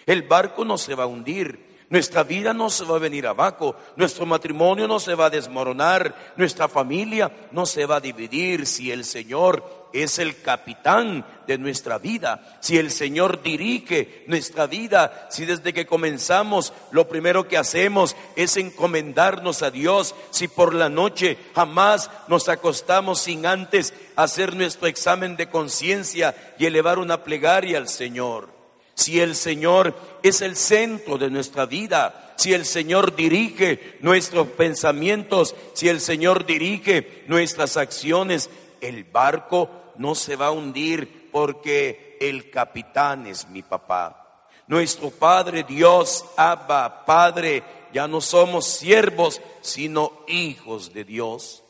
El 0.07 0.23
barco 0.23 0.65
no 0.65 0.79
se 0.79 0.95
va 0.95 1.05
a 1.05 1.07
hundir, 1.07 1.70
nuestra 1.91 2.23
vida 2.23 2.55
no 2.55 2.71
se 2.71 2.85
va 2.85 2.97
a 2.97 3.01
venir 3.01 3.27
abajo, 3.27 3.75
nuestro 3.97 4.25
matrimonio 4.25 4.87
no 4.87 5.01
se 5.01 5.17
va 5.17 5.27
a 5.27 5.31
desmoronar, 5.31 6.33
nuestra 6.37 6.69
familia 6.69 7.33
no 7.51 7.67
se 7.67 7.85
va 7.85 7.97
a 7.97 8.01
dividir. 8.01 8.65
Si 8.65 8.93
el 8.93 9.05
Señor 9.05 9.89
es 9.93 10.21
el 10.21 10.41
capitán 10.41 11.27
de 11.49 11.59
nuestra 11.59 11.99
vida, 11.99 12.59
si 12.61 12.79
el 12.79 12.93
Señor 12.93 13.43
dirige 13.43 14.23
nuestra 14.29 14.69
vida, 14.69 15.27
si 15.31 15.47
desde 15.47 15.73
que 15.73 15.85
comenzamos 15.85 16.73
lo 16.93 17.09
primero 17.09 17.49
que 17.49 17.59
hacemos 17.59 18.15
es 18.37 18.57
encomendarnos 18.57 19.65
a 19.65 19.73
Dios, 19.73 20.15
si 20.31 20.47
por 20.47 20.75
la 20.75 20.89
noche 20.89 21.39
jamás 21.57 22.09
nos 22.29 22.49
acostamos 22.49 23.21
sin 23.21 23.47
antes 23.47 23.95
hacer 24.15 24.55
nuestro 24.55 24.87
examen 24.87 25.35
de 25.37 25.49
conciencia 25.49 26.55
y 26.57 26.67
elevar 26.67 27.01
una 27.01 27.25
plegaria 27.25 27.79
al 27.79 27.89
Señor 27.89 28.60
si 29.01 29.19
el 29.19 29.35
Señor 29.35 29.95
es 30.23 30.43
el 30.43 30.57
centro 30.57 31.17
de 31.17 31.31
nuestra 31.31 31.65
vida, 31.65 32.35
si 32.37 32.53
el 32.53 32.67
Señor 32.67 33.17
dirige 33.17 33.97
nuestros 34.01 34.49
pensamientos, 34.49 35.55
si 35.73 35.89
el 35.89 36.03
Señor 36.03 36.45
dirige 36.45 37.25
nuestras 37.27 37.79
acciones, 37.79 38.51
el 38.83 39.05
barco 39.05 39.71
no 39.97 40.15
se 40.15 40.37
va 40.37 40.49
a 40.49 40.51
hundir 40.51 41.31
porque 41.33 42.19
el 42.21 42.51
capitán 42.51 43.27
es 43.27 43.49
mi 43.49 43.63
papá. 43.63 44.45
Nuestro 44.67 45.11
Padre 45.11 45.65
Dios, 45.65 46.23
Abba, 46.37 47.07
Padre, 47.07 47.63
ya 47.95 48.07
no 48.07 48.21
somos 48.21 48.67
siervos, 48.67 49.41
sino 49.63 50.13
hijos 50.29 50.93
de 50.93 51.05
Dios. 51.05 51.63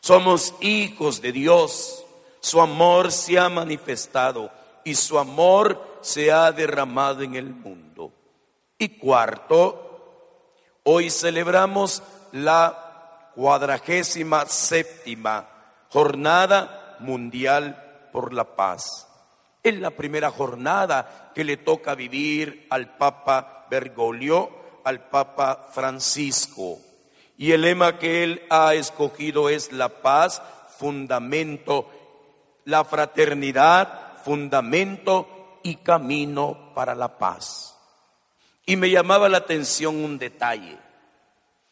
Somos 0.00 0.54
hijos 0.60 1.20
de 1.20 1.32
Dios. 1.32 2.02
Su 2.40 2.62
amor 2.62 3.12
se 3.12 3.38
ha 3.38 3.50
manifestado 3.50 4.50
y 4.84 4.94
su 4.94 5.18
amor 5.18 5.91
se 6.02 6.30
ha 6.30 6.52
derramado 6.52 7.22
en 7.22 7.34
el 7.34 7.50
mundo. 7.54 8.12
Y 8.78 8.98
cuarto, 8.98 9.92
Hoy 10.84 11.10
celebramos 11.10 12.02
la 12.32 13.30
cuadragésima 13.36 14.46
séptima 14.46 15.48
Jornada 15.90 16.96
Mundial 16.98 18.08
por 18.12 18.32
la 18.32 18.56
Paz. 18.56 19.06
Es 19.62 19.78
la 19.78 19.92
primera 19.92 20.32
jornada 20.32 21.30
que 21.36 21.44
le 21.44 21.56
toca 21.56 21.94
vivir 21.94 22.66
al 22.68 22.96
Papa 22.96 23.68
Bergoglio, 23.70 24.50
al 24.82 25.08
Papa 25.08 25.68
Francisco. 25.72 26.80
Y 27.38 27.52
el 27.52 27.62
lema 27.62 27.96
que 28.00 28.24
él 28.24 28.42
ha 28.50 28.74
escogido 28.74 29.50
es 29.50 29.70
la 29.70 29.88
paz, 29.88 30.42
fundamento, 30.78 31.88
la 32.64 32.84
fraternidad, 32.84 34.16
fundamento 34.24 35.28
y 35.62 35.76
camino 35.76 36.72
para 36.74 36.94
la 36.94 37.18
paz. 37.18 37.76
Y 38.66 38.76
me 38.76 38.90
llamaba 38.90 39.28
la 39.28 39.38
atención 39.38 39.96
un 39.96 40.18
detalle. 40.18 40.78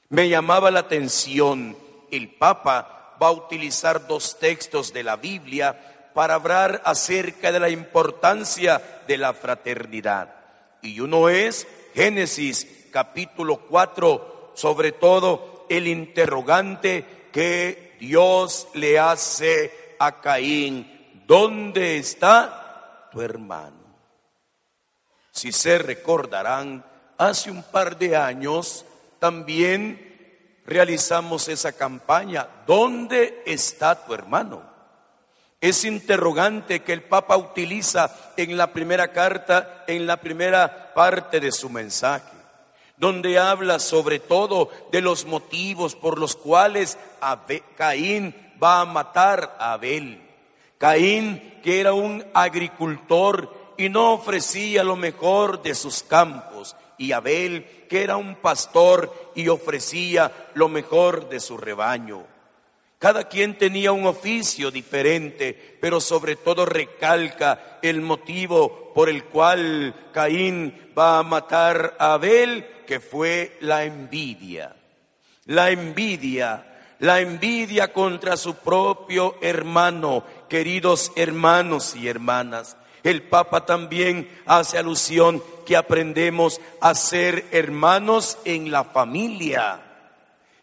Me 0.09 0.28
llamaba 0.28 0.70
la 0.70 0.80
atención, 0.80 1.76
el 2.11 2.30
Papa 2.35 3.16
va 3.23 3.28
a 3.28 3.32
utilizar 3.32 4.06
dos 4.06 4.38
textos 4.38 4.92
de 4.92 5.04
la 5.04 5.16
Biblia 5.16 6.11
para 6.14 6.35
hablar 6.35 6.82
acerca 6.85 7.52
de 7.52 7.61
la 7.61 7.68
importancia 7.68 9.02
de 9.06 9.18
la 9.18 9.32
fraternidad. 9.32 10.35
Y 10.82 10.99
uno 11.00 11.28
es 11.28 11.68
Génesis 11.94 12.88
capítulo 12.90 13.59
4, 13.68 14.52
sobre 14.54 14.92
todo 14.92 15.66
el 15.68 15.87
interrogante 15.87 17.28
que 17.32 17.97
Dios 18.00 18.68
le 18.75 18.99
hace 18.99 19.94
a 19.99 20.20
Caín, 20.20 21.23
¿dónde 21.26 21.99
está 21.99 23.09
tu 23.12 23.20
hermano? 23.20 23.80
Si 25.33 25.53
se 25.53 25.79
recordarán, 25.79 26.85
hace 27.19 27.51
un 27.51 27.63
par 27.63 27.99
de 27.99 28.17
años 28.17 28.85
también 29.19 30.63
realizamos 30.67 31.49
esa 31.49 31.73
campaña. 31.73 32.49
¿Dónde 32.67 33.43
está 33.47 34.05
tu 34.05 34.15
hermano? 34.15 34.63
Es 35.61 35.85
interrogante 35.85 36.81
que 36.81 36.93
el 36.93 37.03
Papa 37.03 37.37
utiliza 37.37 38.11
en 38.37 38.57
la 38.57 38.73
primera 38.73 39.13
carta, 39.13 39.85
en 39.87 40.07
la 40.07 40.17
primera 40.17 40.95
parte 40.95 41.39
de 41.39 41.53
su 41.53 41.69
mensaje, 41.69 42.33
donde 42.97 43.39
habla 43.39 43.79
sobre 43.79 44.21
todo 44.21 44.71
de 44.91 45.03
los 45.03 45.27
motivos 45.27 45.95
por 45.95 46.19
los 46.19 46.35
cuales 46.35 46.97
Caín 47.77 48.35
va 48.63 48.81
a 48.81 48.87
matar 48.87 49.57
a 49.59 49.75
Abel. 49.75 50.23
Caín, 50.79 51.61
que 51.63 51.79
era 51.79 51.93
un 51.93 52.25
agricultor, 52.33 53.55
y 53.81 53.89
no 53.89 54.13
ofrecía 54.13 54.85
lo 54.85 54.95
mejor 54.95 55.63
de 55.63 55.75
sus 55.75 56.03
campos. 56.03 56.77
Y 56.99 57.13
Abel, 57.13 57.87
que 57.89 58.03
era 58.03 58.19
un 58.19 58.35
pastor 58.35 59.33
y 59.35 59.49
ofrecía 59.49 60.51
lo 60.53 60.69
mejor 60.69 61.31
de 61.31 61.41
su 61.41 61.57
rebaño. 61.57 62.27
Cada 62.99 63.25
quien 63.25 63.57
tenía 63.57 63.93
un 63.93 64.05
oficio 64.05 64.71
diferente, 64.71 65.79
pero 65.81 65.99
sobre 66.03 66.37
todo 66.37 66.66
recalca 66.66 67.79
el 67.81 68.03
motivo 68.03 68.93
por 68.95 69.09
el 69.09 69.25
cual 69.25 70.11
Caín 70.12 70.93
va 70.97 71.19
a 71.19 71.23
matar 71.23 71.97
a 71.99 72.12
Abel, 72.12 72.66
que 72.87 73.01
fue 73.01 73.57
la 73.61 73.85
envidia. 73.85 74.77
La 75.47 75.71
envidia, 75.71 76.66
la 76.99 77.21
envidia 77.21 77.95
contra 77.95 78.37
su 78.37 78.57
propio 78.57 79.37
hermano, 79.40 80.23
queridos 80.51 81.12
hermanos 81.16 81.97
y 81.97 82.09
hermanas. 82.09 82.77
El 83.03 83.23
Papa 83.23 83.65
también 83.65 84.29
hace 84.47 84.79
alusión 84.79 85.43
que 85.67 85.77
aprendemos 85.77 86.61
a 86.81 86.95
ser 86.95 87.47
hermanos 87.51 88.39
en 88.45 88.71
la 88.71 88.85
familia. 88.85 89.81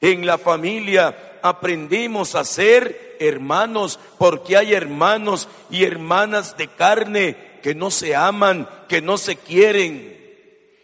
En 0.02 0.26
la 0.26 0.38
familia 0.38 1.40
aprendemos 1.42 2.36
a 2.36 2.44
ser 2.44 3.18
hermanos 3.20 4.00
porque 4.18 4.58
hay 4.58 4.74
hermanos 4.74 5.48
y 5.70 5.84
hermanas 5.84 6.58
de 6.58 6.68
carne 6.68 7.60
que 7.64 7.74
no 7.74 7.90
se 7.90 8.16
aman, 8.16 8.70
que 8.88 9.02
no 9.02 9.18
se 9.18 9.36
quieren. 9.36 10.16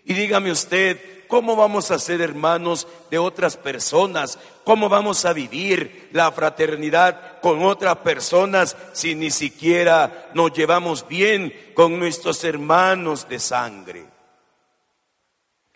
Y 0.06 0.14
dígame 0.14 0.52
usted, 0.52 1.00
¿Cómo 1.34 1.56
vamos 1.56 1.90
a 1.90 1.98
ser 1.98 2.22
hermanos 2.22 2.88
de 3.10 3.18
otras 3.18 3.58
personas? 3.58 4.38
¿Cómo 4.64 4.88
vamos 4.88 5.26
a 5.26 5.34
vivir 5.34 6.10
la 6.12 6.32
fraternidad 6.32 7.42
con 7.42 7.66
otras 7.66 7.98
personas 7.98 8.78
si 8.92 9.16
ni 9.16 9.32
siquiera 9.32 10.30
nos 10.36 10.54
llevamos 10.54 11.08
bien 11.08 11.72
con 11.74 11.98
nuestros 11.98 12.44
hermanos 12.44 13.28
de 13.28 13.40
sangre? 13.40 14.06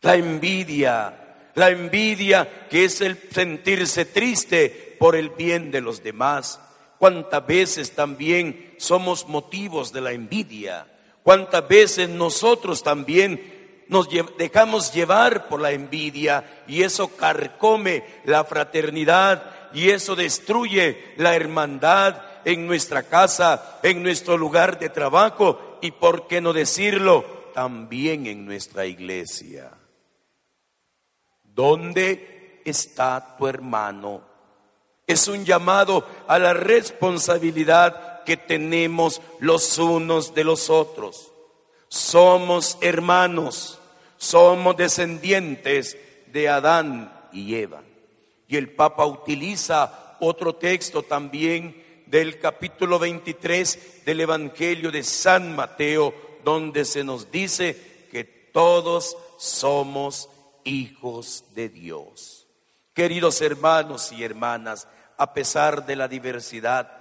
La 0.01 0.13
envidia, 0.13 1.49
la 1.55 1.71
envidia 1.71 2.67
que 2.69 2.85
es 2.85 3.01
el 3.01 3.17
sentirse 3.31 4.05
triste 4.05 4.95
por 4.99 5.15
el 5.15 5.31
bien 5.31 5.71
de 5.71 5.81
los 5.81 6.03
demás. 6.03 6.61
¿Cuántas 6.99 7.47
veces 7.47 7.95
también 7.95 8.75
somos 8.77 9.27
motivos 9.27 9.91
de 9.91 10.01
la 10.01 10.11
envidia? 10.11 10.85
¿Cuántas 11.23 11.67
veces 11.67 12.07
nosotros 12.09 12.83
también 12.83 13.56
nos 13.89 14.09
dejamos 14.37 14.93
llevar 14.93 15.47
por 15.47 15.61
la 15.61 15.71
envidia 15.71 16.63
y 16.67 16.83
eso 16.83 17.15
carcome 17.15 18.03
la 18.25 18.43
fraternidad 18.43 19.69
y 19.73 19.89
eso 19.89 20.15
destruye 20.15 21.13
la 21.17 21.35
hermandad 21.35 22.21
en 22.45 22.65
nuestra 22.65 23.03
casa, 23.03 23.79
en 23.83 24.03
nuestro 24.03 24.37
lugar 24.37 24.79
de 24.79 24.89
trabajo 24.89 25.77
y, 25.81 25.91
por 25.91 26.27
qué 26.27 26.41
no 26.41 26.53
decirlo, 26.53 27.51
también 27.53 28.27
en 28.27 28.45
nuestra 28.45 28.85
iglesia. 28.85 29.71
¿Dónde 31.43 32.61
está 32.63 33.35
tu 33.37 33.47
hermano? 33.47 34.21
Es 35.05 35.27
un 35.27 35.45
llamado 35.45 36.05
a 36.27 36.37
la 36.37 36.53
responsabilidad 36.53 38.23
que 38.23 38.37
tenemos 38.37 39.21
los 39.39 39.77
unos 39.77 40.33
de 40.33 40.43
los 40.43 40.69
otros. 40.69 41.31
Somos 41.89 42.77
hermanos, 42.81 43.79
somos 44.17 44.75
descendientes 44.75 45.97
de 46.27 46.49
Adán 46.49 47.29
y 47.31 47.55
Eva. 47.55 47.81
Y 48.47 48.57
el 48.57 48.69
Papa 48.69 49.05
utiliza 49.05 50.17
otro 50.19 50.55
texto 50.55 51.03
también 51.03 52.03
del 52.05 52.39
capítulo 52.39 52.99
23 52.99 54.05
del 54.05 54.21
Evangelio 54.21 54.91
de 54.91 55.03
San 55.03 55.55
Mateo, 55.55 56.13
donde 56.43 56.85
se 56.85 57.03
nos 57.03 57.31
dice 57.31 58.07
que 58.11 58.23
todos 58.23 59.17
somos 59.37 60.29
hijos 60.63 61.45
de 61.53 61.69
Dios. 61.69 62.47
Queridos 62.93 63.41
hermanos 63.41 64.11
y 64.11 64.23
hermanas, 64.23 64.87
a 65.17 65.33
pesar 65.33 65.85
de 65.85 65.95
la 65.95 66.07
diversidad, 66.07 66.96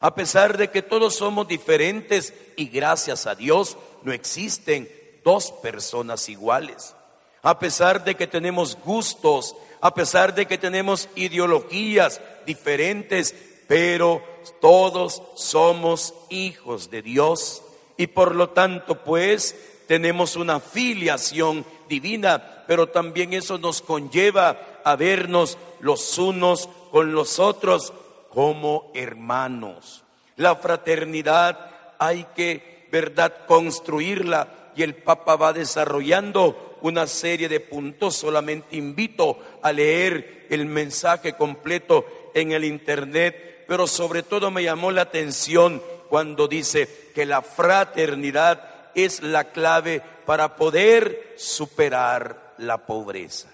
a 0.00 0.14
pesar 0.14 0.56
de 0.56 0.70
que 0.70 0.82
todos 0.82 1.16
somos 1.16 1.46
diferentes 1.46 2.32
y 2.56 2.68
gracias 2.68 3.26
a 3.26 3.34
Dios 3.34 3.76
no 4.02 4.12
existen 4.12 4.90
dos 5.22 5.52
personas 5.52 6.28
iguales. 6.30 6.94
A 7.42 7.58
pesar 7.58 8.02
de 8.02 8.14
que 8.14 8.26
tenemos 8.26 8.78
gustos, 8.82 9.54
a 9.80 9.92
pesar 9.92 10.34
de 10.34 10.46
que 10.46 10.56
tenemos 10.56 11.08
ideologías 11.16 12.20
diferentes, 12.46 13.34
pero 13.68 14.22
todos 14.60 15.22
somos 15.36 16.14
hijos 16.30 16.90
de 16.90 17.02
Dios 17.02 17.62
y 17.98 18.06
por 18.06 18.34
lo 18.34 18.50
tanto 18.50 19.04
pues 19.04 19.54
tenemos 19.86 20.36
una 20.36 20.60
filiación 20.60 21.64
divina, 21.88 22.64
pero 22.66 22.88
también 22.88 23.34
eso 23.34 23.58
nos 23.58 23.82
conlleva 23.82 24.80
a 24.82 24.96
vernos 24.96 25.58
los 25.80 26.16
unos 26.16 26.68
con 26.90 27.12
los 27.12 27.38
otros 27.38 27.92
como 28.32 28.90
hermanos. 28.94 30.04
La 30.36 30.56
fraternidad 30.56 31.70
hay 31.98 32.24
que 32.34 32.88
verdad 32.90 33.46
construirla 33.46 34.72
y 34.74 34.82
el 34.82 34.94
Papa 34.94 35.36
va 35.36 35.52
desarrollando 35.52 36.78
una 36.82 37.06
serie 37.06 37.48
de 37.48 37.60
puntos. 37.60 38.16
Solamente 38.16 38.76
invito 38.76 39.38
a 39.62 39.72
leer 39.72 40.46
el 40.50 40.66
mensaje 40.66 41.34
completo 41.34 42.06
en 42.34 42.52
el 42.52 42.64
Internet, 42.64 43.64
pero 43.68 43.86
sobre 43.86 44.22
todo 44.22 44.50
me 44.50 44.62
llamó 44.62 44.90
la 44.90 45.02
atención 45.02 45.82
cuando 46.08 46.48
dice 46.48 47.10
que 47.14 47.26
la 47.26 47.42
fraternidad 47.42 48.90
es 48.94 49.22
la 49.22 49.44
clave 49.52 50.02
para 50.26 50.56
poder 50.56 51.34
superar 51.36 52.54
la 52.58 52.78
pobreza. 52.78 53.48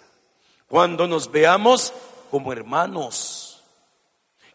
Cuando 0.68 1.06
nos 1.06 1.30
veamos 1.30 1.92
como 2.30 2.52
hermanos, 2.52 3.45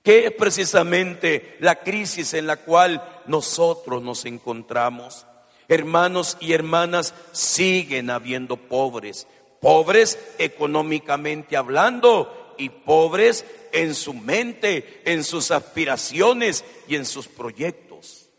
que 0.04 0.26
es 0.26 0.32
precisamente 0.32 1.58
la 1.60 1.76
crisis 1.76 2.34
en 2.34 2.48
la 2.48 2.58
cual 2.58 3.22
nosotros 3.28 4.02
nos 4.02 4.26
encontramos. 4.26 5.26
Hermanos 5.68 6.38
y 6.40 6.54
hermanas, 6.54 7.14
siguen 7.32 8.10
habiendo 8.10 8.58
pobres, 8.58 9.28
pobres 9.62 10.20
económicamente 10.38 11.56
hablando 11.56 12.54
y 12.58 12.70
pobres 12.70 13.46
en 13.72 13.96
su 13.96 14.14
mente, 14.14 15.02
en 15.06 15.24
sus 15.24 15.52
aspiraciones 15.52 16.66
y 16.88 16.96
en 16.96 17.06
sus 17.06 17.28
proyectos. 17.28 18.30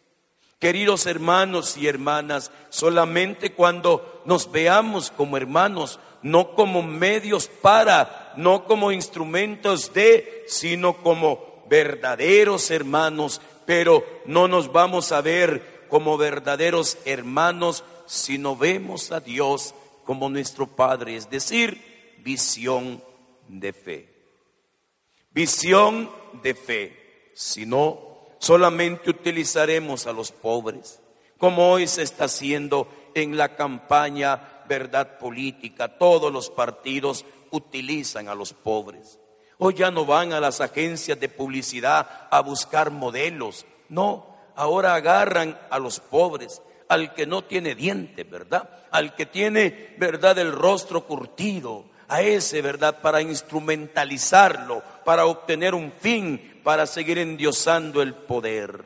Queridos 0.59 1.07
hermanos 1.07 1.77
y 1.77 1.89
hermanas, 1.89 2.53
solamente 2.69 3.53
cuando 3.53 4.23
nos 4.27 4.53
veamos 4.53 5.11
como 5.11 5.37
hermanos, 5.37 5.99
no 6.23 6.55
como 6.55 6.83
medios 6.83 7.49
para, 7.49 8.33
no 8.37 8.65
como 8.65 8.93
instrumentos 8.93 9.93
de, 9.93 10.45
sino 10.47 10.99
como 10.99 11.52
verdaderos 11.73 12.71
hermanos, 12.71 13.41
pero 13.65 14.05
no 14.27 14.47
nos 14.47 14.71
vamos 14.73 15.11
a 15.11 15.23
ver 15.23 15.87
como 15.89 16.19
verdaderos 16.19 16.99
hermanos 17.07 17.83
si 18.05 18.37
no 18.37 18.57
vemos 18.57 19.11
a 19.11 19.21
Dios 19.21 19.75
como 20.05 20.29
nuestro 20.29 20.67
Padre, 20.67 21.17
es 21.17 21.31
decir, 21.31 22.19
visión 22.19 23.03
de 23.49 23.73
fe. 23.73 24.13
Visión 25.31 26.11
de 26.43 26.55
fe. 26.55 27.33
Si 27.35 27.65
no, 27.65 28.29
solamente 28.39 29.09
utilizaremos 29.09 30.07
a 30.07 30.13
los 30.13 30.31
pobres, 30.31 31.01
como 31.39 31.73
hoy 31.73 31.87
se 31.87 32.03
está 32.03 32.25
haciendo 32.25 32.87
en 33.15 33.39
la 33.39 33.57
campaña 33.57 34.63
verdad 34.69 35.19
política. 35.19 35.97
Todos 35.97 36.31
los 36.31 36.51
partidos 36.51 37.25
utilizan 37.51 38.29
a 38.29 38.35
los 38.35 38.53
pobres. 38.53 39.22
Hoy 39.65 39.75
ya 39.75 39.93
no 39.93 40.05
van 40.05 40.33
a 40.33 40.41
las 40.41 40.61
agencias 40.61 41.21
de 41.21 41.29
publicidad 41.29 42.27
a 42.33 42.41
buscar 42.41 42.91
modelos. 42.91 43.65
No, 43.89 44.27
ahora 44.57 44.97
agarran 44.97 45.57
a 45.71 45.79
los 45.79 46.01
pobres, 46.01 46.61
al 46.89 47.15
que 47.15 47.27
no 47.27 47.45
tiene 47.45 47.77
diente, 47.77 48.25
¿verdad? 48.25 48.69
Al 48.91 49.15
que 49.15 49.25
tiene, 49.25 49.95
¿verdad?, 49.99 50.37
el 50.39 50.51
rostro 50.51 51.07
curtido, 51.07 51.85
a 52.09 52.23
ese, 52.23 52.61
¿verdad?, 52.61 53.03
para 53.03 53.23
instrumentalizarlo, 53.23 54.83
para 55.05 55.27
obtener 55.27 55.77
un 55.77 55.93
fin, 55.93 56.61
para 56.65 56.85
seguir 56.85 57.19
endiosando 57.19 58.03
el 58.03 58.15
poder. 58.15 58.85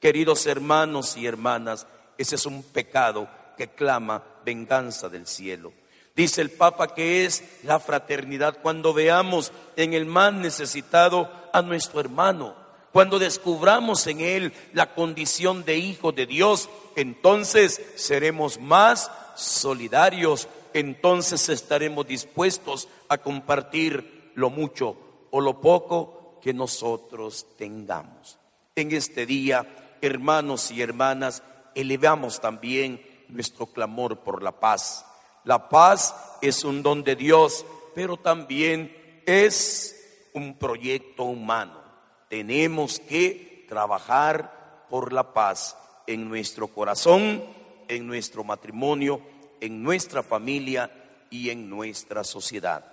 Queridos 0.00 0.46
hermanos 0.46 1.16
y 1.16 1.28
hermanas, 1.28 1.86
ese 2.16 2.34
es 2.34 2.44
un 2.44 2.64
pecado 2.64 3.28
que 3.56 3.68
clama 3.68 4.24
venganza 4.44 5.08
del 5.08 5.28
cielo. 5.28 5.72
Dice 6.18 6.40
el 6.40 6.50
Papa 6.50 6.96
que 6.96 7.24
es 7.24 7.44
la 7.62 7.78
fraternidad 7.78 8.58
cuando 8.60 8.92
veamos 8.92 9.52
en 9.76 9.94
el 9.94 10.04
más 10.04 10.32
necesitado 10.32 11.30
a 11.52 11.62
nuestro 11.62 12.00
hermano, 12.00 12.56
cuando 12.92 13.20
descubramos 13.20 14.04
en 14.08 14.18
él 14.18 14.52
la 14.72 14.96
condición 14.96 15.64
de 15.64 15.78
hijo 15.78 16.10
de 16.10 16.26
Dios, 16.26 16.68
entonces 16.96 17.80
seremos 17.94 18.58
más 18.58 19.12
solidarios, 19.36 20.48
entonces 20.74 21.48
estaremos 21.50 22.08
dispuestos 22.08 22.88
a 23.08 23.18
compartir 23.18 24.32
lo 24.34 24.50
mucho 24.50 24.96
o 25.30 25.40
lo 25.40 25.60
poco 25.60 26.40
que 26.42 26.52
nosotros 26.52 27.46
tengamos. 27.56 28.40
En 28.74 28.90
este 28.90 29.24
día, 29.24 29.96
hermanos 30.00 30.72
y 30.72 30.82
hermanas, 30.82 31.44
elevamos 31.76 32.40
también 32.40 33.00
nuestro 33.28 33.66
clamor 33.66 34.18
por 34.24 34.42
la 34.42 34.58
paz. 34.58 35.04
La 35.48 35.66
paz 35.70 36.14
es 36.42 36.62
un 36.62 36.82
don 36.82 37.02
de 37.02 37.16
Dios, 37.16 37.64
pero 37.94 38.18
también 38.18 39.22
es 39.24 40.28
un 40.34 40.58
proyecto 40.58 41.22
humano. 41.24 41.82
Tenemos 42.28 43.00
que 43.00 43.64
trabajar 43.66 44.84
por 44.90 45.10
la 45.10 45.32
paz 45.32 45.74
en 46.06 46.28
nuestro 46.28 46.68
corazón, 46.68 47.42
en 47.88 48.06
nuestro 48.06 48.44
matrimonio, 48.44 49.22
en 49.58 49.82
nuestra 49.82 50.22
familia 50.22 50.90
y 51.30 51.48
en 51.48 51.70
nuestra 51.70 52.24
sociedad. 52.24 52.84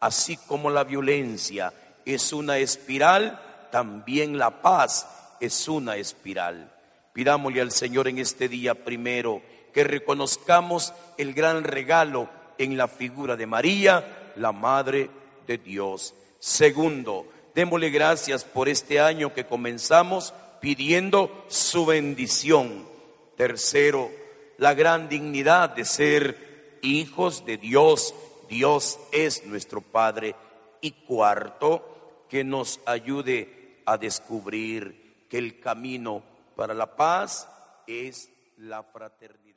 Así 0.00 0.36
como 0.36 0.68
la 0.68 0.82
violencia 0.82 1.72
es 2.04 2.32
una 2.32 2.58
espiral, 2.58 3.68
también 3.70 4.36
la 4.36 4.62
paz 4.62 5.06
es 5.38 5.68
una 5.68 5.94
espiral. 5.94 6.72
Pidámosle 7.12 7.60
al 7.60 7.70
Señor 7.70 8.08
en 8.08 8.18
este 8.18 8.48
día 8.48 8.74
primero 8.74 9.42
que 9.72 9.84
reconozcamos 9.84 10.92
el 11.18 11.34
gran 11.34 11.64
regalo 11.64 12.28
en 12.58 12.76
la 12.76 12.88
figura 12.88 13.36
de 13.36 13.46
María, 13.46 14.32
la 14.36 14.52
Madre 14.52 15.10
de 15.46 15.58
Dios. 15.58 16.14
Segundo, 16.38 17.26
démosle 17.54 17.90
gracias 17.90 18.44
por 18.44 18.68
este 18.68 19.00
año 19.00 19.34
que 19.34 19.46
comenzamos 19.46 20.34
pidiendo 20.60 21.44
su 21.48 21.86
bendición. 21.86 22.86
Tercero, 23.36 24.10
la 24.58 24.74
gran 24.74 25.08
dignidad 25.08 25.70
de 25.70 25.84
ser 25.84 26.78
hijos 26.82 27.44
de 27.46 27.56
Dios. 27.56 28.14
Dios 28.48 28.98
es 29.12 29.46
nuestro 29.46 29.80
Padre. 29.80 30.34
Y 30.82 30.92
cuarto, 30.92 32.26
que 32.28 32.44
nos 32.44 32.80
ayude 32.86 33.82
a 33.84 33.98
descubrir 33.98 35.26
que 35.28 35.38
el 35.38 35.60
camino 35.60 36.22
para 36.56 36.74
la 36.74 36.94
paz 36.96 37.48
es 37.86 38.30
la 38.56 38.82
fraternidad. 38.82 39.49